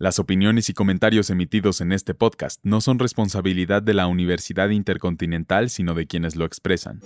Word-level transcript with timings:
Las 0.00 0.20
opiniones 0.20 0.68
y 0.70 0.74
comentarios 0.74 1.28
emitidos 1.28 1.80
en 1.80 1.90
este 1.90 2.14
podcast 2.14 2.60
no 2.62 2.80
son 2.80 3.00
responsabilidad 3.00 3.82
de 3.82 3.94
la 3.94 4.06
Universidad 4.06 4.68
Intercontinental, 4.68 5.70
sino 5.70 5.94
de 5.94 6.06
quienes 6.06 6.36
lo 6.36 6.44
expresan. 6.44 7.00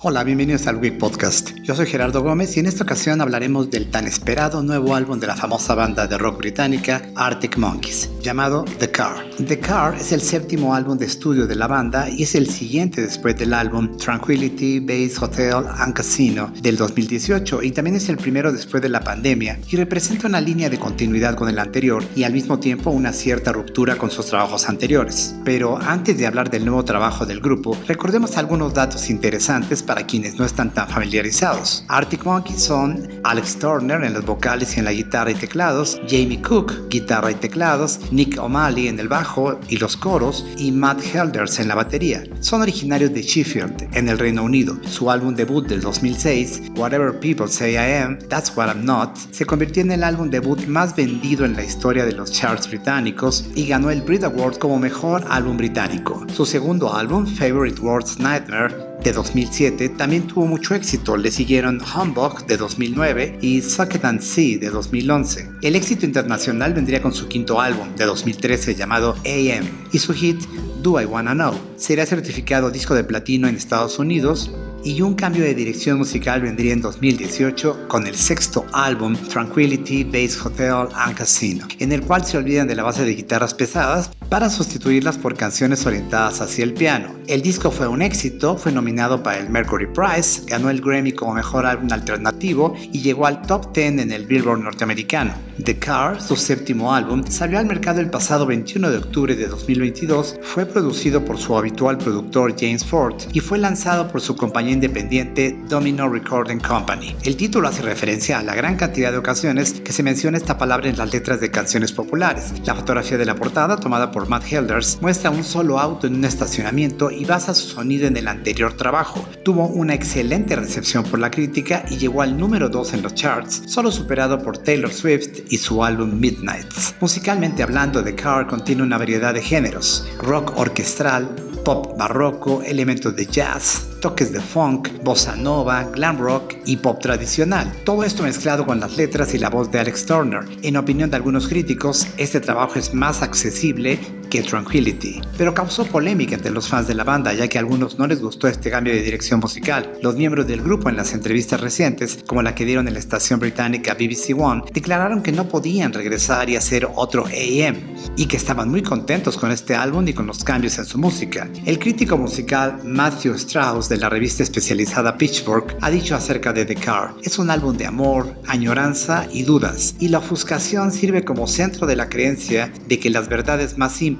Hola, 0.00 0.22
bienvenidos 0.22 0.68
al 0.68 0.76
Week 0.76 0.96
Podcast. 0.96 1.50
Yo 1.64 1.74
soy 1.74 1.86
Gerardo 1.86 2.22
Gómez 2.22 2.56
y 2.56 2.60
en 2.60 2.66
esta 2.66 2.84
ocasión 2.84 3.20
hablaremos 3.20 3.68
del 3.68 3.90
tan 3.90 4.06
esperado 4.06 4.62
nuevo 4.62 4.94
álbum 4.94 5.18
de 5.18 5.26
la 5.26 5.34
famosa 5.34 5.74
banda 5.74 6.06
de 6.06 6.16
rock 6.16 6.38
británica 6.38 7.02
Arctic 7.16 7.58
Monkeys, 7.58 8.08
llamado 8.22 8.64
The 8.78 8.87
Car. 8.98 9.30
The 9.46 9.60
Car 9.60 9.94
es 9.94 10.10
el 10.10 10.20
séptimo 10.20 10.74
álbum 10.74 10.98
de 10.98 11.06
estudio 11.06 11.46
de 11.46 11.54
la 11.54 11.68
banda 11.68 12.10
y 12.10 12.24
es 12.24 12.34
el 12.34 12.50
siguiente 12.50 13.00
después 13.00 13.38
del 13.38 13.54
álbum 13.54 13.96
Tranquility 13.96 14.80
Base 14.80 15.14
Hotel 15.20 15.64
and 15.76 15.94
Casino 15.94 16.52
del 16.60 16.76
2018 16.76 17.62
y 17.62 17.70
también 17.70 17.94
es 17.94 18.08
el 18.08 18.16
primero 18.16 18.50
después 18.50 18.82
de 18.82 18.88
la 18.88 18.98
pandemia 18.98 19.60
y 19.70 19.76
representa 19.76 20.26
una 20.26 20.40
línea 20.40 20.68
de 20.68 20.80
continuidad 20.80 21.36
con 21.36 21.48
el 21.48 21.60
anterior 21.60 22.02
y 22.16 22.24
al 22.24 22.32
mismo 22.32 22.58
tiempo 22.58 22.90
una 22.90 23.12
cierta 23.12 23.52
ruptura 23.52 23.94
con 23.94 24.10
sus 24.10 24.26
trabajos 24.26 24.68
anteriores. 24.68 25.36
Pero 25.44 25.78
antes 25.78 26.18
de 26.18 26.26
hablar 26.26 26.50
del 26.50 26.64
nuevo 26.64 26.84
trabajo 26.84 27.24
del 27.24 27.38
grupo, 27.38 27.78
recordemos 27.86 28.36
algunos 28.36 28.74
datos 28.74 29.10
interesantes 29.10 29.80
para 29.80 30.06
quienes 30.06 30.40
no 30.40 30.44
están 30.44 30.74
tan 30.74 30.88
familiarizados. 30.88 31.84
Arctic 31.86 32.24
Monkeys 32.24 32.64
son 32.64 33.08
Alex 33.22 33.60
Turner 33.60 34.02
en 34.02 34.14
los 34.14 34.26
vocales 34.26 34.74
y 34.74 34.80
en 34.80 34.86
la 34.86 34.92
guitarra 34.92 35.30
y 35.30 35.36
teclados, 35.36 36.00
Jamie 36.08 36.42
Cook, 36.42 36.88
guitarra 36.88 37.30
y 37.30 37.36
teclados, 37.36 38.00
Nick 38.10 38.36
O'Malley 38.42 38.87
en 38.88 38.98
el 38.98 39.08
bajo 39.08 39.58
y 39.68 39.76
los 39.76 39.96
coros 39.96 40.44
y 40.56 40.72
Matt 40.72 41.00
Helders 41.14 41.60
en 41.60 41.68
la 41.68 41.74
batería. 41.74 42.24
Son 42.40 42.62
originarios 42.62 43.12
de 43.12 43.22
Sheffield, 43.22 43.88
en 43.94 44.08
el 44.08 44.18
Reino 44.18 44.42
Unido. 44.42 44.78
Su 44.84 45.10
álbum 45.10 45.34
debut 45.34 45.66
del 45.66 45.80
2006, 45.80 46.62
Whatever 46.76 47.18
People 47.20 47.48
Say 47.48 47.74
I 47.74 48.02
Am, 48.02 48.18
That's 48.28 48.54
What 48.56 48.68
I'm 48.68 48.84
Not, 48.84 49.16
se 49.30 49.46
convirtió 49.46 49.82
en 49.82 49.92
el 49.92 50.04
álbum 50.04 50.30
debut 50.30 50.66
más 50.66 50.94
vendido 50.96 51.44
en 51.44 51.54
la 51.54 51.64
historia 51.64 52.04
de 52.04 52.12
los 52.12 52.32
charts 52.32 52.68
británicos 52.68 53.44
y 53.54 53.66
ganó 53.66 53.90
el 53.90 54.02
Brit 54.02 54.24
Award 54.24 54.58
como 54.58 54.78
mejor 54.78 55.24
álbum 55.28 55.56
británico. 55.56 56.26
Su 56.34 56.46
segundo 56.46 56.94
álbum, 56.94 57.26
Favorite 57.26 57.80
Words 57.80 58.18
Nightmare, 58.18 58.87
de 59.02 59.12
2007 59.12 59.90
también 59.90 60.26
tuvo 60.26 60.46
mucho 60.46 60.74
éxito. 60.74 61.16
Le 61.16 61.30
siguieron 61.30 61.80
Humbug 61.80 62.46
de 62.46 62.56
2009 62.56 63.38
y 63.40 63.60
Suck 63.60 63.94
It 63.94 64.04
and 64.04 64.20
See 64.20 64.56
de 64.56 64.70
2011. 64.70 65.48
El 65.62 65.76
éxito 65.76 66.06
internacional 66.06 66.74
vendría 66.74 67.00
con 67.00 67.12
su 67.12 67.28
quinto 67.28 67.60
álbum 67.60 67.94
de 67.96 68.04
2013 68.04 68.74
llamado 68.74 69.16
AM 69.24 69.66
y 69.92 69.98
su 69.98 70.12
hit 70.12 70.40
Do 70.82 71.00
I 71.00 71.04
Wanna 71.04 71.34
Know. 71.34 71.54
Será 71.76 72.06
certificado 72.06 72.70
disco 72.70 72.94
de 72.94 73.04
platino 73.04 73.48
en 73.48 73.56
Estados 73.56 73.98
Unidos 73.98 74.50
y 74.84 75.02
un 75.02 75.14
cambio 75.14 75.44
de 75.44 75.54
dirección 75.54 75.98
musical 75.98 76.40
vendría 76.40 76.72
en 76.72 76.80
2018 76.80 77.88
con 77.88 78.06
el 78.06 78.14
sexto 78.14 78.64
álbum 78.72 79.16
Tranquility 79.16 80.04
Base 80.04 80.38
Hotel 80.42 80.88
and 80.94 81.16
Casino, 81.16 81.66
en 81.78 81.92
el 81.92 82.02
cual 82.02 82.24
se 82.24 82.38
olvidan 82.38 82.68
de 82.68 82.76
la 82.76 82.84
base 82.84 83.04
de 83.04 83.14
guitarras 83.14 83.54
pesadas 83.54 84.10
para 84.28 84.50
sustituirlas 84.50 85.16
por 85.18 85.36
canciones 85.36 85.86
orientadas 85.86 86.40
hacia 86.40 86.64
el 86.64 86.74
piano. 86.74 87.14
El 87.26 87.42
disco 87.42 87.70
fue 87.70 87.88
un 87.88 88.02
éxito, 88.02 88.56
fue 88.56 88.72
nominado 88.72 89.22
para 89.22 89.38
el 89.38 89.50
Mercury 89.50 89.86
Prize, 89.86 90.42
ganó 90.46 90.70
el 90.70 90.80
Grammy 90.80 91.12
como 91.12 91.34
mejor 91.34 91.66
álbum 91.66 91.92
alternativo 91.92 92.74
y 92.92 93.00
llegó 93.00 93.26
al 93.26 93.42
top 93.42 93.74
10 93.74 93.98
en 93.98 94.12
el 94.12 94.26
Billboard 94.26 94.60
norteamericano. 94.60 95.34
The 95.62 95.78
Car, 95.78 96.20
su 96.20 96.36
séptimo 96.36 96.94
álbum, 96.94 97.24
salió 97.28 97.58
al 97.58 97.66
mercado 97.66 98.00
el 98.00 98.10
pasado 98.10 98.46
21 98.46 98.90
de 98.90 98.98
octubre 98.98 99.34
de 99.34 99.46
2022, 99.46 100.38
fue 100.42 100.66
producido 100.66 101.24
por 101.24 101.38
su 101.38 101.56
habitual 101.56 101.98
productor 101.98 102.54
James 102.58 102.84
Ford 102.84 103.16
y 103.32 103.40
fue 103.40 103.58
lanzado 103.58 104.08
por 104.10 104.20
su 104.20 104.36
compañía 104.36 104.72
independiente 104.72 105.58
Domino 105.68 106.08
Recording 106.08 106.60
Company. 106.60 107.16
El 107.24 107.36
título 107.36 107.68
hace 107.68 107.82
referencia 107.82 108.38
a 108.38 108.42
la 108.42 108.54
gran 108.54 108.76
cantidad 108.76 109.10
de 109.10 109.18
ocasiones 109.18 109.72
que 109.80 109.92
se 109.92 110.02
menciona 110.02 110.38
esta 110.38 110.58
palabra 110.58 110.88
en 110.88 110.96
las 110.96 111.12
letras 111.12 111.40
de 111.40 111.50
canciones 111.50 111.92
populares. 111.92 112.52
La 112.64 112.74
fotografía 112.74 113.18
de 113.18 113.26
la 113.26 113.34
portada, 113.34 113.76
tomada 113.76 114.10
por 114.10 114.17
Matt 114.26 114.50
Helders, 114.50 114.98
muestra 115.02 115.30
un 115.30 115.44
solo 115.44 115.78
auto 115.78 116.06
en 116.06 116.16
un 116.16 116.24
estacionamiento 116.24 117.10
y 117.10 117.24
basa 117.26 117.54
su 117.54 117.68
sonido 117.68 118.06
en 118.06 118.16
el 118.16 118.26
anterior 118.26 118.72
trabajo. 118.72 119.28
Tuvo 119.44 119.66
una 119.66 119.94
excelente 119.94 120.56
recepción 120.56 121.04
por 121.04 121.18
la 121.18 121.30
crítica 121.30 121.84
y 121.90 121.98
llegó 121.98 122.22
al 122.22 122.38
número 122.38 122.68
2 122.68 122.94
en 122.94 123.02
los 123.02 123.14
charts, 123.14 123.62
solo 123.66 123.92
superado 123.92 124.38
por 124.42 124.58
Taylor 124.58 124.92
Swift 124.92 125.40
y 125.50 125.58
su 125.58 125.84
álbum 125.84 126.18
Midnights. 126.18 126.94
Musicalmente 127.00 127.62
hablando, 127.62 128.02
The 128.02 128.14
Car 128.14 128.46
contiene 128.46 128.82
una 128.82 128.98
variedad 128.98 129.34
de 129.34 129.42
géneros, 129.42 130.08
rock 130.18 130.58
orquestral, 130.58 131.28
pop 131.68 131.98
barroco, 131.98 132.62
elementos 132.62 133.14
de 133.14 133.26
jazz, 133.26 133.88
toques 134.00 134.32
de 134.32 134.40
funk, 134.40 134.88
bossa 135.04 135.36
nova, 135.36 135.82
glam 135.84 136.16
rock 136.16 136.54
y 136.64 136.78
pop 136.78 136.98
tradicional. 136.98 137.70
Todo 137.84 138.04
esto 138.04 138.22
mezclado 138.22 138.64
con 138.64 138.80
las 138.80 138.96
letras 138.96 139.34
y 139.34 139.38
la 139.38 139.50
voz 139.50 139.70
de 139.70 139.80
Alex 139.80 140.06
Turner. 140.06 140.40
En 140.62 140.78
opinión 140.78 141.10
de 141.10 141.16
algunos 141.16 141.46
críticos, 141.46 142.06
este 142.16 142.40
trabajo 142.40 142.78
es 142.78 142.94
más 142.94 143.20
accesible 143.20 143.98
que 144.28 144.42
Tranquility, 144.42 145.20
pero 145.36 145.54
causó 145.54 145.84
polémica 145.86 146.34
entre 146.34 146.50
los 146.50 146.68
fans 146.68 146.86
de 146.86 146.94
la 146.94 147.04
banda 147.04 147.32
ya 147.32 147.48
que 147.48 147.58
a 147.58 147.60
algunos 147.60 147.98
no 147.98 148.06
les 148.06 148.20
gustó 148.20 148.48
este 148.48 148.70
cambio 148.70 148.92
de 148.92 149.02
dirección 149.02 149.40
musical. 149.40 149.92
Los 150.02 150.16
miembros 150.16 150.46
del 150.46 150.62
grupo 150.62 150.88
en 150.88 150.96
las 150.96 151.14
entrevistas 151.14 151.60
recientes, 151.60 152.24
como 152.26 152.42
la 152.42 152.54
que 152.54 152.64
dieron 152.64 152.88
en 152.88 152.94
la 152.94 153.00
estación 153.00 153.40
británica 153.40 153.94
BBC 153.94 154.38
One, 154.38 154.62
declararon 154.72 155.22
que 155.22 155.32
no 155.32 155.48
podían 155.48 155.92
regresar 155.92 156.50
y 156.50 156.56
hacer 156.56 156.88
otro 156.94 157.26
AM 157.26 157.76
y 158.16 158.26
que 158.26 158.36
estaban 158.36 158.68
muy 158.68 158.82
contentos 158.82 159.36
con 159.36 159.50
este 159.50 159.74
álbum 159.74 160.06
y 160.08 160.12
con 160.12 160.26
los 160.26 160.44
cambios 160.44 160.78
en 160.78 160.84
su 160.84 160.98
música. 160.98 161.48
El 161.64 161.78
crítico 161.78 162.16
musical 162.16 162.80
Matthew 162.84 163.34
Strauss 163.34 163.88
de 163.88 163.96
la 163.96 164.08
revista 164.08 164.42
especializada 164.42 165.16
Pitchfork 165.16 165.76
ha 165.80 165.90
dicho 165.90 166.14
acerca 166.14 166.52
de 166.52 166.64
The 166.64 166.74
Car. 166.76 167.14
Es 167.22 167.38
un 167.38 167.50
álbum 167.50 167.76
de 167.76 167.86
amor, 167.86 168.34
añoranza 168.46 169.26
y 169.32 169.42
dudas, 169.42 169.94
y 169.98 170.08
la 170.08 170.18
ofuscación 170.18 170.92
sirve 170.92 171.24
como 171.24 171.46
centro 171.46 171.86
de 171.86 171.96
la 171.96 172.08
creencia 172.08 172.72
de 172.86 172.98
que 172.98 173.10
las 173.10 173.28
verdades 173.28 173.78
más 173.78 173.92
simples 173.92 174.17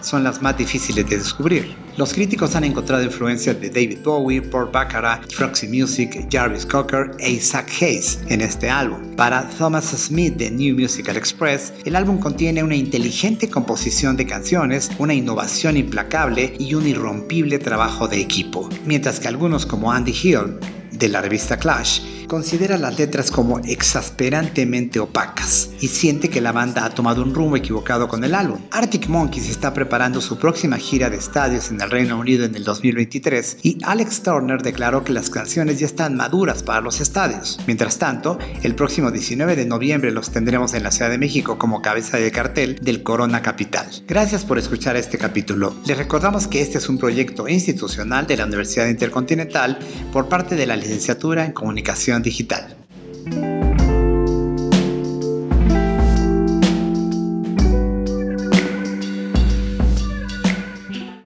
son 0.00 0.24
las 0.24 0.42
más 0.42 0.56
difíciles 0.58 1.08
de 1.08 1.18
descubrir. 1.18 1.74
Los 1.96 2.12
críticos 2.12 2.54
han 2.54 2.64
encontrado 2.64 3.02
influencias 3.02 3.58
de 3.58 3.70
David 3.70 4.00
Bowie, 4.04 4.42
Paul 4.42 4.70
Baccarat, 4.70 5.32
Froxy 5.32 5.66
Music, 5.66 6.28
Jarvis 6.30 6.66
Cocker 6.66 7.12
e 7.18 7.30
Isaac 7.30 7.70
Hayes 7.80 8.20
en 8.28 8.42
este 8.42 8.68
álbum. 8.68 9.16
Para 9.16 9.48
Thomas 9.48 9.86
Smith 9.96 10.34
de 10.36 10.50
New 10.50 10.78
Musical 10.78 11.16
Express, 11.16 11.72
el 11.86 11.96
álbum 11.96 12.18
contiene 12.18 12.62
una 12.62 12.76
inteligente 12.76 13.48
composición 13.48 14.16
de 14.16 14.26
canciones, 14.26 14.90
una 14.98 15.14
innovación 15.14 15.78
implacable 15.78 16.54
y 16.58 16.74
un 16.74 16.86
irrompible 16.86 17.58
trabajo 17.58 18.08
de 18.08 18.20
equipo. 18.20 18.68
Mientras 18.84 19.18
que 19.18 19.28
algunos 19.28 19.64
como 19.64 19.90
Andy 19.90 20.12
Hill 20.12 20.58
de 20.92 21.08
la 21.08 21.22
revista 21.22 21.56
Clash 21.56 22.00
considera 22.26 22.76
las 22.76 22.98
letras 22.98 23.30
como 23.30 23.58
exasperantemente 23.60 25.00
opacas 25.00 25.70
y 25.80 25.88
siente 25.88 26.28
que 26.28 26.40
la 26.40 26.52
banda 26.52 26.84
ha 26.84 26.90
tomado 26.90 27.22
un 27.22 27.34
rumbo 27.34 27.56
equivocado 27.56 28.08
con 28.08 28.24
el 28.24 28.34
álbum. 28.34 28.60
Arctic 28.70 29.08
Monkeys 29.08 29.48
está 29.48 29.72
preparando 29.72 30.20
su 30.20 30.38
próxima 30.38 30.76
gira 30.76 31.10
de 31.10 31.16
estadios 31.16 31.70
en 31.70 31.80
el 31.80 31.90
Reino 31.90 32.18
Unido 32.18 32.44
en 32.44 32.54
el 32.54 32.64
2023 32.64 33.58
y 33.62 33.78
Alex 33.84 34.22
Turner 34.22 34.62
declaró 34.62 35.04
que 35.04 35.12
las 35.12 35.30
canciones 35.30 35.78
ya 35.78 35.86
están 35.86 36.16
maduras 36.16 36.62
para 36.62 36.80
los 36.80 37.00
estadios. 37.00 37.58
Mientras 37.66 37.98
tanto, 37.98 38.38
el 38.62 38.74
próximo 38.74 39.10
19 39.10 39.56
de 39.56 39.66
noviembre 39.66 40.10
los 40.10 40.30
tendremos 40.30 40.74
en 40.74 40.82
la 40.82 40.90
Ciudad 40.90 41.10
de 41.10 41.18
México 41.18 41.58
como 41.58 41.82
cabeza 41.82 42.18
de 42.18 42.30
cartel 42.30 42.78
del 42.82 43.02
Corona 43.02 43.42
Capital. 43.42 43.86
Gracias 44.06 44.44
por 44.44 44.58
escuchar 44.58 44.96
este 44.96 45.18
capítulo. 45.18 45.74
Les 45.86 45.96
recordamos 45.96 46.46
que 46.48 46.60
este 46.60 46.78
es 46.78 46.88
un 46.88 46.98
proyecto 46.98 47.48
institucional 47.48 48.26
de 48.26 48.36
la 48.36 48.46
Universidad 48.46 48.88
Intercontinental 48.88 49.78
por 50.12 50.28
parte 50.28 50.56
de 50.56 50.66
la 50.66 50.76
licenciatura 50.76 51.44
en 51.44 51.52
Comunicación 51.52 52.15
Digital. 52.22 52.85